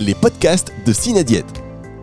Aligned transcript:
les 0.00 0.14
podcasts 0.14 0.72
de 0.86 0.92
Cinadiète. 0.92 1.46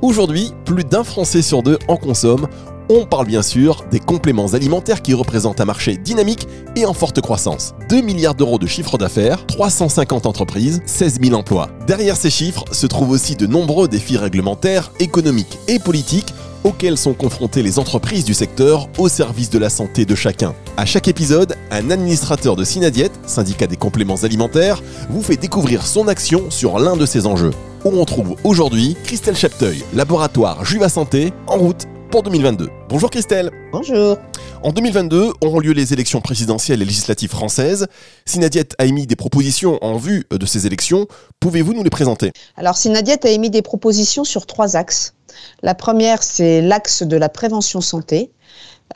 Aujourd'hui, 0.01 0.51
plus 0.65 0.83
d'un 0.83 1.03
Français 1.03 1.41
sur 1.41 1.63
deux 1.63 1.79
en 1.87 1.97
consomme. 1.97 2.47
On 2.89 3.05
parle 3.05 3.25
bien 3.25 3.41
sûr 3.41 3.83
des 3.89 3.99
compléments 3.99 4.53
alimentaires 4.53 5.01
qui 5.01 5.13
représentent 5.13 5.59
un 5.61 5.65
marché 5.65 5.97
dynamique 5.97 6.47
et 6.75 6.85
en 6.85 6.93
forte 6.93 7.21
croissance. 7.21 7.73
2 7.89 8.01
milliards 8.01 8.35
d'euros 8.35 8.59
de 8.59 8.67
chiffre 8.67 8.97
d'affaires, 8.97 9.45
350 9.47 10.25
entreprises, 10.25 10.81
16 10.85 11.19
000 11.21 11.35
emplois. 11.35 11.69
Derrière 11.87 12.15
ces 12.15 12.29
chiffres 12.29 12.65
se 12.71 12.85
trouvent 12.85 13.09
aussi 13.09 13.35
de 13.35 13.47
nombreux 13.47 13.87
défis 13.87 14.17
réglementaires, 14.17 14.91
économiques 14.99 15.57
et 15.67 15.79
politiques 15.79 16.33
auxquels 16.63 16.97
sont 16.97 17.13
confrontées 17.13 17.61
les 17.61 17.79
entreprises 17.79 18.25
du 18.25 18.33
secteur 18.33 18.89
au 18.97 19.07
service 19.07 19.49
de 19.49 19.59
la 19.59 19.69
santé 19.69 20.05
de 20.05 20.15
chacun. 20.15 20.53
À 20.77 20.85
chaque 20.85 21.07
épisode, 21.07 21.55
un 21.71 21.91
administrateur 21.91 22.55
de 22.55 22.63
Synadiète, 22.63 23.13
syndicat 23.25 23.67
des 23.67 23.77
compléments 23.77 24.23
alimentaires, 24.23 24.81
vous 25.09 25.21
fait 25.21 25.37
découvrir 25.37 25.85
son 25.85 26.07
action 26.07 26.49
sur 26.49 26.79
l'un 26.79 26.97
de 26.97 27.05
ces 27.05 27.27
enjeux. 27.27 27.51
Où 27.85 27.99
on 27.99 28.05
trouve 28.05 28.35
aujourd'hui 28.43 28.97
Christelle 29.03 29.35
Chapteuil, 29.35 29.83
laboratoire 29.93 30.65
Juva 30.65 30.89
Santé, 30.89 31.31
en 31.45 31.59
route 31.59 31.83
pour 32.09 32.23
2022. 32.23 32.67
Bonjour 32.89 33.11
Christelle. 33.11 33.51
Bonjour. 33.71 34.17
En 34.63 34.71
2022 34.71 35.33
auront 35.41 35.59
lieu 35.59 35.71
les 35.71 35.93
élections 35.93 36.19
présidentielles 36.19 36.81
et 36.81 36.85
législatives 36.85 37.29
françaises. 37.29 37.85
Synadiette 38.25 38.73
a 38.79 38.85
émis 38.85 39.05
des 39.05 39.15
propositions 39.15 39.77
en 39.83 39.97
vue 39.97 40.25
de 40.31 40.45
ces 40.47 40.65
élections. 40.65 41.05
Pouvez-vous 41.39 41.75
nous 41.75 41.83
les 41.83 41.91
présenter? 41.91 42.31
Alors 42.57 42.75
Synadiette 42.75 43.23
a 43.23 43.29
émis 43.29 43.51
des 43.51 43.61
propositions 43.61 44.23
sur 44.23 44.47
trois 44.47 44.75
axes. 44.75 45.13
La 45.61 45.75
première, 45.75 46.23
c'est 46.23 46.63
l'axe 46.63 47.03
de 47.03 47.17
la 47.17 47.29
prévention 47.29 47.81
santé. 47.81 48.31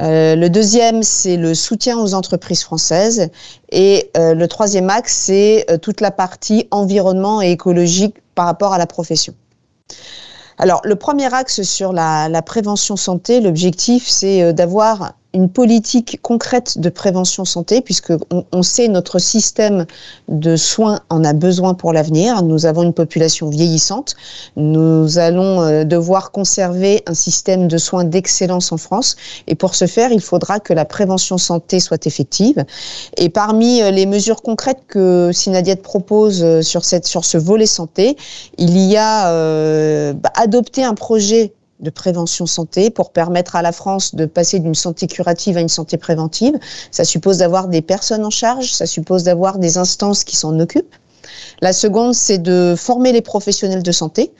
Euh, 0.02 0.36
le 0.36 0.50
deuxième, 0.50 1.04
c'est 1.04 1.36
le 1.36 1.54
soutien 1.54 2.00
aux 2.00 2.14
entreprises 2.14 2.64
françaises. 2.64 3.30
Et 3.72 4.12
euh, 4.16 4.34
le 4.34 4.48
troisième 4.48 4.90
axe, 4.90 5.14
c'est 5.14 5.66
euh, 5.70 5.78
toute 5.78 6.02
la 6.02 6.12
partie 6.12 6.68
environnement 6.72 7.42
et 7.42 7.52
écologique 7.52 8.18
par 8.36 8.46
rapport 8.46 8.74
à 8.74 8.78
la 8.78 8.88
profession. 8.88 9.34
Alors, 10.58 10.82
le 10.84 10.96
premier 10.96 11.34
axe 11.34 11.62
sur 11.64 11.94
la, 11.94 12.30
la 12.30 12.42
prévention 12.42 12.96
santé, 12.96 13.40
l'objectif, 13.42 14.08
c'est 14.08 14.54
d'avoir 14.54 15.14
une 15.34 15.50
politique 15.50 16.20
concrète 16.22 16.80
de 16.80 16.90
prévention 16.90 17.46
santé, 17.46 17.82
puisque 17.82 18.14
on, 18.52 18.64
sait 18.64 18.88
notre 18.88 19.20
système 19.20 19.86
de 20.28 20.56
soins 20.56 21.02
en 21.10 21.24
a 21.24 21.34
besoin 21.34 21.76
pour 21.76 21.94
l'avenir. 21.94 22.42
Nous 22.42 22.66
avons 22.66 22.82
une 22.82 22.94
population 22.94 23.50
vieillissante. 23.50 24.16
Nous 24.56 25.20
allons 25.20 25.62
euh, 25.62 25.84
devoir 25.84 26.32
conserver 26.32 27.04
un 27.06 27.14
système 27.14 27.68
de 27.68 27.78
soins 27.78 28.06
d'excellence 28.06 28.72
en 28.72 28.78
France. 28.78 29.18
Et 29.46 29.54
pour 29.54 29.76
ce 29.76 29.86
faire, 29.86 30.12
il 30.12 30.22
faudra 30.22 30.60
que 30.60 30.74
la 30.74 30.86
prévention 30.86 31.38
santé 31.38 31.80
soit 31.80 32.08
effective. 32.08 32.66
Et 33.18 33.30
parmi 33.30 33.82
euh, 33.82 33.92
les 33.92 34.08
mesures 34.08 34.42
concrètes 34.42 34.82
que 34.88 35.32
Sinadiet 35.32 35.78
propose 35.78 36.44
euh, 36.44 36.62
sur, 36.62 36.84
cette, 36.84 37.06
sur 37.06 37.24
ce 37.24 37.38
volet 37.38 37.68
santé, 37.68 38.18
il 38.58 38.78
y 38.78 38.98
a 38.98 39.30
euh, 39.30 40.14
bah, 40.14 40.32
adopté 40.36 40.84
un 40.84 40.96
projet 40.96 41.54
de 41.80 41.90
prévention 41.90 42.46
santé 42.46 42.90
pour 42.90 43.12
permettre 43.12 43.56
à 43.56 43.62
la 43.62 43.72
France 43.72 44.16
de 44.16 44.26
passer 44.26 44.60
d'une 44.60 44.76
santé 44.76 45.08
curative 45.08 45.58
à 45.58 45.62
une 45.62 45.70
santé 45.70 45.98
préventive. 45.98 46.58
Ça 46.92 47.04
suppose 47.04 47.38
d'avoir 47.38 47.68
des 47.68 47.82
personnes 47.82 48.26
en 48.26 48.30
charge, 48.30 48.74
ça 48.74 48.86
suppose 48.86 49.24
d'avoir 49.24 49.58
des 49.58 49.78
instances 49.78 50.24
qui 50.24 50.36
s'en 50.36 50.60
occupent. 50.60 50.96
La 51.62 51.74
seconde, 51.74 52.14
c'est 52.14 52.38
de 52.38 52.76
former 52.78 53.12
les 53.12 53.22
professionnels 53.22 53.84
de 53.84 53.92
santé, 53.92 54.32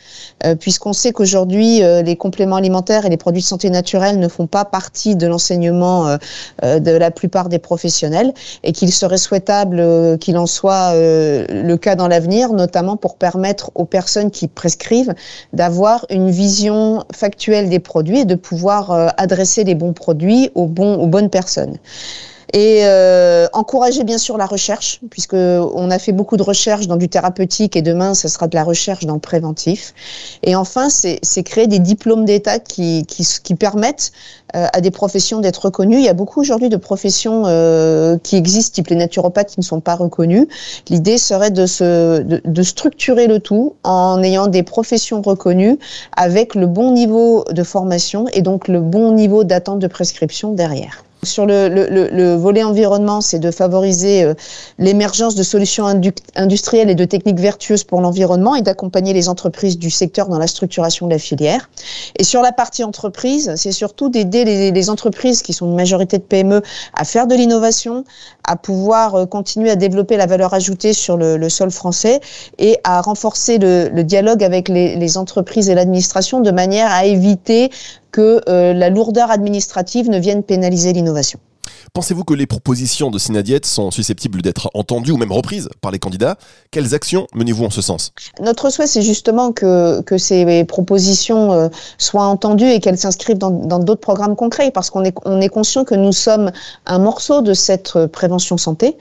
euh, 0.46 0.56
puisqu'on 0.56 0.94
sait 0.94 1.12
qu'aujourd'hui, 1.12 1.84
euh, 1.84 2.02
les 2.02 2.16
compléments 2.16 2.56
alimentaires 2.56 3.06
et 3.06 3.10
les 3.10 3.18
produits 3.18 3.42
de 3.42 3.48
santé 3.48 3.70
naturels 3.70 4.20
ne 4.20 4.28
font 4.28 4.48
pas 4.48 4.66
partie 4.66 5.16
de 5.16 5.28
l'enseignement 5.28 6.18
euh, 6.64 6.80
de 6.80 6.92
la 6.92 7.12
plupart 7.12 7.50
des 7.50 7.60
professionnels, 7.60 8.34
et 8.64 8.72
qu'il 8.72 8.92
serait 8.92 9.18
souhaitable 9.18 10.18
qu'il 10.20 10.38
en 10.38 10.46
soit 10.46 10.94
le 10.96 11.76
cas 11.76 11.96
dans 11.96 12.08
l'avenir, 12.08 12.54
notamment 12.54 12.98
pour 12.98 13.16
permettre 13.16 13.72
aux 13.76 13.86
personnes 13.86 14.32
qui 14.32 14.48
prescrivent 14.48 15.14
d'avoir 15.54 16.06
une 16.10 16.30
vision 16.30 17.04
factuelle 17.14 17.70
des 17.70 17.80
produits 17.80 18.20
et 18.20 18.26
de 18.26 18.36
pouvoir 18.36 19.14
adresser 19.18 19.64
les 19.64 19.76
bons 19.76 19.94
produits 19.94 20.52
aux, 20.56 20.68
bons, 20.68 20.96
aux 20.96 21.08
bonnes 21.08 21.30
personnes 21.30 21.78
et 22.54 22.82
euh, 22.84 23.48
encourager 23.54 24.04
bien 24.04 24.18
sûr 24.18 24.38
la 24.38 24.46
recherche, 24.46 25.00
puisque 25.10 25.34
on 25.34 25.92
a 25.92 26.00
fait 26.00 26.12
beaucoup 26.12 26.38
de 26.38 26.44
recherches 26.44 26.88
dans 26.88 26.96
du 26.96 27.10
thérapeutique 27.10 27.76
et 27.76 27.82
demain 27.82 28.14
ce 28.14 28.28
sera 28.28 28.48
de 28.48 28.56
la 28.56 28.64
recherche 28.64 29.06
dans 29.06 29.14
le 29.14 29.20
préventif. 29.20 29.94
Et 30.44 30.56
enfin, 30.56 30.90
c'est 30.90 31.44
créer 31.44 31.68
des 31.68 31.80
diplômes 31.80 32.26
d'État 32.26 32.60
qui, 32.60 33.06
qui, 33.06 33.26
qui, 33.44 33.56
permettent 33.56 34.12
euh, 34.56 34.68
à 34.74 34.82
des 34.82 34.92
professions 34.92 35.42
d'être 35.42 35.66
reconnues. 35.66 35.98
Il 35.98 36.04
y 36.04 36.10
a 36.10 36.14
beaucoup 36.14 36.40
aujourd'hui 36.40 36.70
de 36.70 36.78
professions 36.78 37.44
euh, 37.46 38.18
qui 38.18 38.36
existent, 38.36 38.76
type 38.76 38.88
les 38.88 38.96
naturopathes, 38.96 39.52
qui 39.52 39.60
ne 39.60 39.66
sont 39.66 39.82
pas 39.82 39.96
reconnues. 39.96 40.48
L'idée 40.90 41.18
serait 41.18 41.52
de, 41.52 41.66
se, 41.66 42.22
de, 42.22 42.42
de 42.44 42.64
structurer 42.64 43.28
le 43.28 43.40
tout 43.40 43.76
en 43.84 44.24
ayant 44.24 44.48
des 44.48 44.64
professions 44.64 45.22
reconnues 45.22 45.78
avec 46.16 46.56
le 46.56 46.68
bon 46.68 46.92
niveau 46.92 47.46
de 47.52 47.64
formation 47.64 48.26
et 48.34 48.42
donc 48.42 48.68
le 48.68 48.82
bon 48.82 49.12
niveau 49.12 49.44
d'attente 49.44 49.80
de 49.80 49.88
prescription 49.88 50.54
derrière. 50.54 51.04
Sur 51.24 51.46
le, 51.46 51.68
le, 51.68 52.10
le, 52.12 52.36
volet 52.36 52.64
environnement, 52.64 53.20
c'est 53.20 53.40
de 53.40 53.52
favoriser 53.52 54.24
euh, 54.24 54.34
l'émergence 54.78 55.36
de 55.36 55.44
solutions 55.44 55.86
industrielles 56.36 56.90
et 56.90 56.96
de 56.96 57.04
techniques 57.04 57.40
vertueuses 57.40 57.84
pour 57.84 58.00
l'environnement 58.00 58.56
et 58.56 58.62
d'accompagner 58.62 59.12
les 59.12 59.28
entreprises 59.28 59.78
du 59.78 59.90
secteur 59.90 60.30
dans 60.30 60.38
la 60.38 60.48
structuration 60.48 61.08
de 61.08 61.12
la 61.12 61.20
filière. 61.20 61.70
Et 62.18 62.24
sur 62.24 62.42
la 62.42 62.54
partie 62.54 62.86
entreprise, 62.86 63.54
c'est 63.58 63.74
surtout 63.74 64.08
d'aider 64.08 64.46
les, 64.46 64.72
les, 64.72 64.90
entreprises 64.90 65.42
qui 65.42 65.52
sont 65.52 65.66
une 65.66 65.76
majorité 65.76 66.20
de 66.20 66.24
PME 66.24 66.62
à 66.94 67.04
faire 67.04 67.28
de 67.28 67.36
l'innovation, 67.36 68.06
à 68.48 68.56
pouvoir 68.56 69.16
euh, 69.16 69.26
continuer 69.26 69.72
à 69.72 69.76
développer 69.76 70.16
la 70.16 70.26
valeur 70.26 70.54
ajoutée 70.54 70.94
sur 70.94 71.18
le, 71.18 71.50
sol 71.50 71.72
français 71.72 72.22
et 72.60 72.78
à 72.86 73.02
renforcer 73.02 73.58
le, 73.58 74.04
dialogue 74.04 74.44
avec 74.44 74.70
les, 74.70 74.96
les 74.96 75.18
entreprises 75.18 75.70
et 75.70 75.76
l'administration 75.76 76.40
de 76.40 76.52
manière 76.52 76.90
à 76.92 77.06
éviter 77.06 77.72
que 78.12 78.42
euh, 78.50 78.74
la 78.74 78.90
lourdeur 78.90 79.32
administrative 79.32 80.10
ne 80.10 80.20
vienne 80.20 80.44
pénaliser 80.44 80.94
l'innovation. 80.94 81.40
Pensez-vous 81.94 82.24
que 82.24 82.34
les 82.34 82.46
propositions 82.46 83.12
de 83.12 83.20
Synadiette 83.20 83.66
sont 83.66 83.92
susceptibles 83.92 84.42
d'être 84.42 84.70
entendues 84.74 85.12
ou 85.12 85.18
même 85.18 85.32
reprises 85.32 85.70
par 85.82 85.92
les 85.92 86.00
candidats? 86.00 86.38
Quelles 86.72 86.94
actions 86.94 87.28
menez-vous 87.34 87.66
en 87.66 87.70
ce 87.70 87.82
sens? 87.82 88.12
Notre 88.42 88.70
souhait, 88.70 88.88
c'est 88.88 89.02
justement 89.02 89.52
que, 89.52 90.04
ces 90.18 90.66
propositions 90.66 91.54
euh, 91.54 91.70
soient 91.98 92.26
entendues 92.26 92.70
et 92.70 92.80
qu'elles 92.80 92.98
s'inscrivent 92.98 93.38
dans 93.38 93.80
d'autres 93.80 94.02
programmes 94.02 94.36
concrets, 94.36 94.72
parce 94.72 94.90
qu'on 94.90 95.04
est, 95.04 95.16
on 95.26 95.42
est 95.42 95.50
conscient 95.50 95.86
que 95.86 95.96
nous 95.96 96.12
sommes 96.12 96.52
un 96.86 97.00
morceau 97.00 97.42
de 97.42 97.54
cette 97.54 98.08
prévention 98.08 98.58
santé 98.58 98.98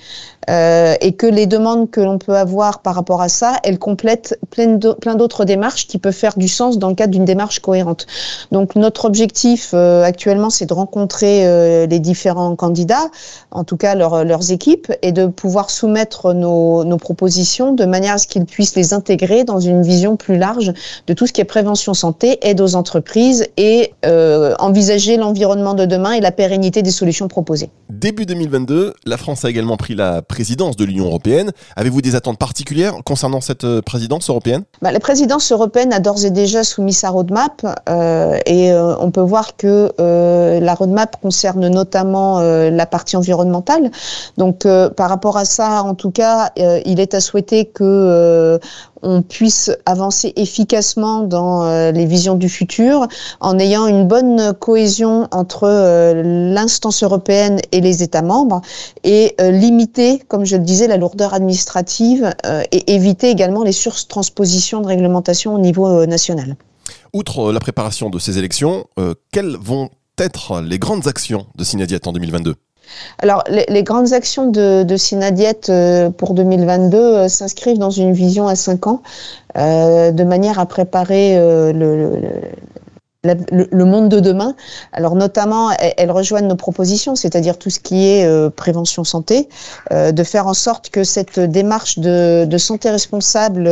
euh, 0.49 0.95
et 1.01 1.13
que 1.13 1.27
les 1.27 1.47
demandes 1.47 1.91
que 1.91 2.01
l'on 2.01 2.19
peut 2.19 2.37
avoir 2.37 2.81
par 2.81 2.95
rapport 2.95 3.21
à 3.21 3.29
ça, 3.29 3.57
elles 3.65 3.79
complètent 3.79 4.39
plein 4.51 5.15
d'autres 5.15 5.45
démarches 5.45 5.87
qui 5.87 5.99
peuvent 5.99 6.15
faire 6.15 6.39
du 6.39 6.49
sens 6.49 6.79
dans 6.79 6.89
le 6.89 6.95
cadre 6.95 7.13
d'une 7.13 7.27
démarche 7.27 7.61
cohérente. 7.61 8.07
Donc 8.51 8.75
notre 8.75 9.05
objectif 9.05 9.73
euh, 9.75 10.03
actuellement, 10.05 10.49
c'est 10.49 10.67
de 10.67 10.73
rencontrer 10.73 11.47
euh, 11.47 11.87
les 11.87 12.01
différents 12.01 12.57
candidats, 12.59 13.09
en 13.51 13.65
tout 13.65 13.79
cas 13.79 13.95
leurs 13.95 14.53
équipes, 14.53 14.93
et 15.03 15.13
de 15.13 15.27
pouvoir 15.27 15.71
soumettre 15.71 16.35
nos, 16.35 16.85
nos 16.85 16.99
propositions 16.99 17.73
de 17.73 17.87
manière 17.87 18.15
à 18.15 18.19
ce 18.19 18.27
qu'ils 18.27 18.45
puissent 18.45 18.77
les 18.77 18.93
intégrer 18.93 19.45
dans 19.45 19.61
une 19.61 19.83
vision 19.83 20.17
plus 20.17 20.37
large 20.37 20.73
de 21.07 21.15
tout 21.15 21.27
ce 21.27 21.33
qui 21.33 21.41
est 21.41 21.45
prévention 21.45 21.95
santé, 21.95 22.39
aide 22.43 22.61
aux 22.61 22.75
entreprises 22.75 23.47
et 23.57 23.95
envisager 24.59 25.17
l'environnement 25.17 25.75
de 25.75 25.87
demain 25.87 26.13
et 26.13 26.21
la 26.21 26.33
pérennité 26.33 26.83
des 26.83 26.91
solutions 26.91 27.29
proposées. 27.29 27.71
Début 27.91 28.27
2022, 28.27 28.95
la 29.07 29.17
France 29.17 29.45
a 29.45 29.51
également 29.51 29.77
pris 29.77 29.95
la 29.95 30.21
présidence 30.23 30.77
de 30.77 30.85
l'Union 30.85 31.07
européenne. 31.07 31.53
Avez-vous 31.77 32.03
des 32.03 32.15
attentes 32.15 32.39
particulières 32.39 32.95
concernant 33.05 33.41
cette 33.41 33.65
euh, 33.65 33.81
présidence 33.81 34.29
européenne? 34.29 34.65
Bah, 34.83 34.93
La 34.93 35.01
présidence 35.01 35.51
européenne 35.53 35.93
a 35.93 36.01
d'ores 36.01 36.25
et 36.25 36.31
déjà 36.31 36.65
soumis 36.65 36.93
sa 36.93 37.11
roadmap 37.11 37.67
euh, 37.89 38.39
et 38.47 38.73
euh, 38.73 38.97
on 38.99 39.11
peut 39.11 39.21
voir 39.21 39.57
que 39.57 39.93
euh, 40.01 40.61
la 40.61 40.75
roadmap 40.75 41.17
concerne 41.21 41.69
notamment 41.69 42.41
euh, 42.41 42.48
la 42.71 42.87
partie 42.87 43.17
environnementale. 43.17 43.91
Donc 44.37 44.67
par 44.97 45.09
rapport 45.09 45.37
à 45.37 45.45
ça, 45.45 45.83
en 45.83 45.95
tout 45.95 46.11
cas, 46.11 46.51
il 46.57 47.01
est 47.01 47.15
à 47.15 47.21
souhaiter 47.21 47.67
que 47.67 48.59
on 49.03 49.23
puisse 49.23 49.71
avancer 49.87 50.33
efficacement 50.37 51.23
dans 51.23 51.65
euh, 51.65 51.93
les 51.93 52.07
visions 52.07 52.35
du 52.35 52.49
futur 52.49 53.07
en 53.41 53.59
ayant 53.59 53.87
une 53.87 54.07
bonne 54.07 54.55
cohésion 54.55 55.29
entre 55.31 55.65
euh, 55.65 56.53
l'instance 56.53 57.03
européenne 57.03 57.61
et 57.73 57.81
les 57.81 58.03
États 58.03 58.23
membres 58.23 58.61
et 59.05 59.35
euh, 59.41 59.51
limiter, 59.51 60.21
comme 60.29 60.45
je 60.45 60.57
le 60.57 60.63
disais, 60.63 60.87
la 60.87 60.97
lourdeur 60.97 61.35
administrative 61.35 62.35
et 62.73 62.95
éviter 62.95 63.31
également 63.31 63.63
les 63.63 63.73
surtranspositions 63.73 64.81
de 64.81 64.87
réglementation 64.87 65.55
au 65.55 65.59
niveau 65.59 66.07
national. 66.07 66.57
Outre 67.13 67.53
la 67.53 67.61
préparation 67.61 68.11
de 68.11 68.19
ces 68.19 68.39
élections, 68.39 68.87
quelles 69.33 69.57
vont 69.57 69.91
les 70.63 70.79
grandes 70.79 71.07
actions 71.07 71.47
de 71.57 71.65
Synadiat 71.65 72.01
en 72.07 72.13
2022 72.13 72.55
alors, 73.21 73.45
les, 73.49 73.83
grandes 73.83 74.13
actions 74.13 74.51
de, 74.51 74.83
de 74.83 75.71
euh, 75.71 76.11
pour 76.11 76.35
2022 76.35 76.99
euh, 76.99 77.29
s'inscrivent 77.29 77.79
dans 77.79 77.91
une 77.91 78.13
vision 78.13 78.49
à 78.49 78.57
5 78.57 78.87
ans, 78.87 79.03
euh, 79.57 80.11
de 80.11 80.25
manière 80.25 80.59
à 80.59 80.67
préparer 80.67 81.37
le, 81.73 82.21
monde 83.85 84.09
de 84.09 84.21
demain. 84.21 84.55
Alors 84.93 85.17
notamment, 85.17 85.71
elles, 85.73 86.11
rejoignent 86.11 86.49
nos 86.49 86.57
propositions, 86.57 87.17
c'est-à-dire 87.17 87.59
tout 87.59 87.71
ce 87.71 87.81
qui 87.81 88.07
est 88.07 88.51
prévention 88.51 89.05
santé, 89.05 89.49
de 89.91 90.23
faire 90.23 90.47
en 90.47 90.55
sorte 90.55 90.91
que 90.91 91.05
cette 91.05 91.41
démarche 91.41 91.99
de, 91.99 92.59
santé 92.59 92.91
responsable 92.91 93.69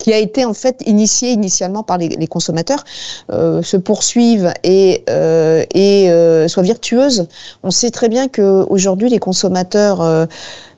qui 0.00 0.12
a 0.12 0.18
été 0.18 0.44
en 0.44 0.54
fait 0.54 0.82
initié 0.86 1.30
initialement 1.30 1.82
par 1.82 1.98
les, 1.98 2.26
consommateurs, 2.26 2.84
euh, 3.30 3.62
se 3.62 3.76
poursuive 3.76 4.52
et, 4.64 5.04
euh, 5.10 5.64
et 5.74 6.10
euh, 6.10 6.48
soit 6.48 6.62
virtueuse. 6.62 7.26
On 7.62 7.70
sait 7.70 7.90
très 7.90 8.08
bien 8.08 8.26
que 8.26 8.64
aujourd'hui 8.68 9.10
les 9.10 9.18
consommateurs, 9.18 10.00
euh, 10.00 10.24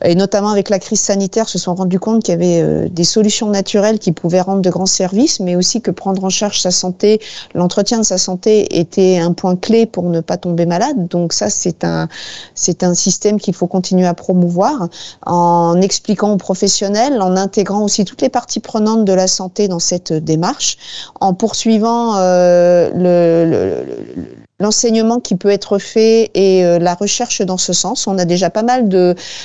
et 0.04 0.16
notamment 0.16 0.50
avec 0.50 0.69
la 0.70 0.80
crise 0.80 1.00
sanitaire, 1.00 1.48
se 1.48 1.58
sont 1.58 1.74
rendus 1.74 2.00
compte 2.00 2.24
qu'il 2.24 2.32
y 2.32 2.34
avait 2.34 2.60
euh, 2.60 2.88
des 2.88 3.04
solutions 3.04 3.48
naturelles 3.48 4.00
qui 4.00 4.10
pouvaient 4.10 4.40
rendre 4.40 4.60
de 4.60 4.70
grands 4.70 4.86
services, 4.86 5.38
mais 5.38 5.54
aussi 5.54 5.80
que 5.80 5.92
prendre 5.92 6.24
en 6.24 6.30
charge 6.30 6.60
sa 6.60 6.72
santé, 6.72 7.20
l'entretien 7.54 7.98
de 7.98 8.04
sa 8.04 8.19
santé 8.19 8.80
était 8.80 9.19
un 9.19 9.32
point 9.32 9.54
clé 9.54 9.86
pour 9.86 10.04
ne 10.04 10.20
pas 10.20 10.36
tomber 10.36 10.66
malade. 10.66 11.06
Donc 11.08 11.32
ça, 11.32 11.48
c'est 11.48 11.84
un 11.84 12.08
c'est 12.56 12.82
un 12.82 12.94
système 12.94 13.38
qu'il 13.38 13.54
faut 13.54 13.69
continuer 13.69 14.06
à 14.06 14.14
promouvoir 14.14 14.88
en 15.24 15.80
expliquant 15.80 16.32
aux 16.32 16.36
professionnels, 16.38 17.22
en 17.22 17.36
intégrant 17.36 17.84
aussi 17.84 18.04
toutes 18.04 18.22
les 18.22 18.28
parties 18.28 18.60
prenantes 18.60 19.04
de 19.04 19.12
de 19.12 19.17
la 19.17 19.29
santé 19.29 19.69
dans 19.69 19.79
cette 19.79 20.12
démarche, 20.12 20.79
en 21.20 21.35
poursuivant 21.35 22.17
euh, 22.17 22.91
le, 22.94 23.50
le, 23.50 24.42
l'enseignement 24.62 25.20
qui 25.20 25.35
peut 25.35 25.50
être 25.50 25.79
fait 25.79 26.31
et 26.35 26.64
euh, 26.64 26.79
la 26.79 26.94
recherche 26.94 27.43
dans 27.43 27.59
ce 27.59 27.73
sens. 27.73 28.06
On 28.06 28.17
a 28.17 28.25
déjà 28.25 28.49
pas 28.49 28.62
mal 28.62 28.88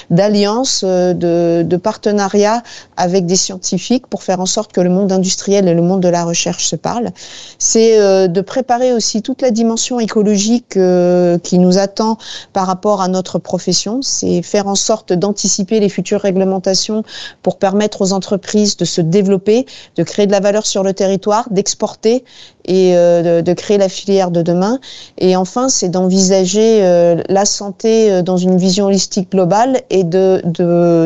d'alliances, 0.09 0.83
euh, 0.85 1.13
de, 1.13 1.63
de, 1.67 1.77
partenariats 1.77 2.61
avec 2.95 3.25
des 3.25 3.35
scientifiques 3.35 4.07
pour 4.07 4.23
faire 4.23 4.39
en 4.39 4.45
sorte 4.45 4.71
que 4.71 4.79
le 4.79 4.89
monde 4.89 5.11
industriel 5.11 5.67
et 5.67 5.73
le 5.73 5.81
monde 5.81 6.01
de 6.01 6.07
la 6.07 6.23
recherche 6.23 6.65
se 6.65 6.75
parlent. 6.75 7.09
C'est 7.57 7.99
euh, 7.99 8.27
de 8.27 8.41
préparer 8.41 8.93
aussi 8.93 9.21
toute 9.21 9.41
la 9.41 9.49
dimension 9.51 9.99
écologique 9.99 10.77
qui 11.43 11.59
nous 11.59 11.77
attend 11.77 12.17
par 12.53 12.67
rapport 12.67 13.01
à 13.01 13.07
notre 13.07 13.39
profession. 13.39 14.01
C'est 14.03 14.43
faire 14.43 14.67
en 14.67 14.75
sorte 14.75 15.13
d'anticiper 15.13 15.79
les 15.79 15.89
futures 15.89 16.21
réglementations 16.21 17.03
pour 17.41 17.57
permettre 17.57 18.01
aux 18.01 18.13
entreprises 18.13 18.77
de 18.77 18.85
se 18.85 19.01
développer, 19.01 19.65
de 19.95 20.03
créer 20.03 20.27
de 20.27 20.31
la 20.31 20.39
valeur 20.39 20.67
sur 20.67 20.83
le 20.83 20.93
territoire, 20.93 21.47
d'exporter 21.49 22.23
et 22.65 22.93
de, 22.93 23.41
de 23.41 23.53
créer 23.53 23.77
la 23.77 23.89
filière 23.89 24.29
de 24.29 24.41
demain. 24.41 24.79
Et 25.17 25.35
enfin, 25.35 25.69
c'est 25.69 25.89
d'envisager 25.89 26.83
euh, 26.83 27.21
la 27.29 27.45
santé 27.45 28.11
euh, 28.11 28.21
dans 28.21 28.37
une 28.37 28.57
vision 28.57 28.85
holistique 28.85 29.31
globale 29.31 29.81
et 29.89 30.03
de 30.03 30.41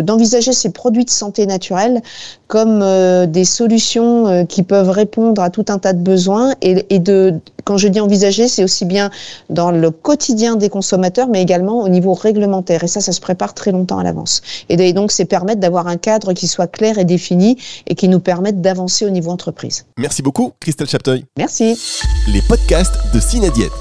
d'envisager 0.02 0.54
ces 0.54 0.72
produits 0.72 1.06
de 1.06 1.10
santé 1.10 1.46
naturelle 1.46 2.02
comme 2.48 2.82
euh, 2.82 3.26
des 3.26 3.46
solutions 3.46 4.46
qui 4.46 4.64
peuvent 4.64 4.90
répondre 4.90 5.42
à 5.42 5.50
tout 5.50 5.66
un 5.70 5.78
tas 5.78 5.94
de 5.94 6.02
besoins. 6.02 6.54
Et, 6.62 6.86
et 6.90 7.00
de, 7.00 7.40
quand 7.64 7.78
je 7.78 7.88
dis 7.88 8.00
envisager, 8.00 8.48
c'est 8.48 8.64
aussi 8.64 8.86
bien 8.86 9.10
dans 9.50 9.72
le 9.72 9.92
quotidien 9.92 10.56
des 10.56 10.70
consommateurs, 10.70 11.28
mais 11.30 11.42
également 11.42 11.82
au 11.82 11.90
niveau 11.90 12.14
réglementaire. 12.14 12.84
Et 12.84 12.88
ça, 12.88 13.00
ça 13.00 13.12
se 13.12 13.22
prépare 13.22 13.54
très 13.54 13.72
longtemps 13.72 14.00
à 14.00 14.04
l'avance. 14.04 14.42
Et 14.70 14.94
donc, 14.94 15.12
c'est 15.12 15.26
permettre 15.26 15.62
d'avoir 15.62 15.88
un 15.88 15.98
cadre 15.98 16.34
qui 16.34 16.48
soit 16.48 16.68
clair 16.68 16.98
et 16.98 17.06
défini 17.06 17.58
et 17.88 17.96
qui 17.96 18.08
nous 18.08 18.20
permette 18.20 18.62
d'avancer 18.62 19.06
au 19.06 19.10
niveau 19.10 19.32
entreprise. 19.32 19.86
Merci 19.98 20.22
beaucoup, 20.22 20.52
Christelle 20.60 20.90
Chapteuil. 20.90 21.26
Merci. 21.38 21.80
Les 22.28 22.42
podcasts 22.42 22.96
de 23.14 23.20
Cinadiète 23.20 23.72